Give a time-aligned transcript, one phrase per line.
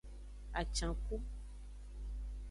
[0.59, 1.15] Acanku.